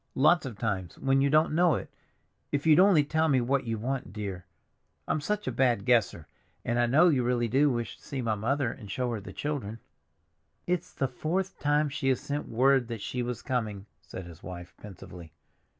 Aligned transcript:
"Lots 0.15 0.47
of 0.47 0.57
times, 0.57 0.97
when 0.97 1.21
you 1.21 1.29
don't 1.29 1.53
know 1.53 1.75
it. 1.75 1.87
If 2.51 2.65
you'd 2.65 2.79
only 2.79 3.03
tell 3.03 3.27
me 3.27 3.39
what 3.39 3.65
you 3.65 3.77
want, 3.77 4.11
dear. 4.11 4.47
I'm 5.07 5.21
such 5.21 5.45
a 5.45 5.51
bad 5.51 5.85
guesser. 5.85 6.25
And 6.65 6.79
I 6.79 6.87
know 6.87 7.09
you 7.09 7.21
really 7.23 7.47
do 7.47 7.69
wish 7.69 7.97
to 7.97 8.03
see 8.03 8.19
my 8.19 8.33
mother 8.33 8.71
and 8.71 8.89
show 8.89 9.11
her 9.11 9.19
the 9.21 9.31
children." 9.31 9.77
"It's 10.65 10.91
the 10.91 11.07
fourth 11.07 11.59
time 11.59 11.87
she 11.87 12.09
has 12.09 12.19
sent 12.19 12.47
word 12.49 12.87
that 12.87 13.01
she 13.01 13.21
was 13.21 13.43
coming," 13.43 13.85
said 14.01 14.25
his 14.25 14.41
wife 14.41 14.73
pensively. 14.81 15.33